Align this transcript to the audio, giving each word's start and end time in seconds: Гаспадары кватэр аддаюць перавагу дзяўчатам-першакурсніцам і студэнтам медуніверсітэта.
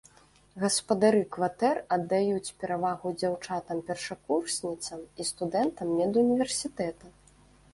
Гаспадары 0.61 1.19
кватэр 1.35 1.77
аддаюць 1.97 2.53
перавагу 2.63 3.11
дзяўчатам-першакурсніцам 3.21 4.99
і 5.25 5.27
студэнтам 5.33 5.87
медуніверсітэта. 5.99 7.05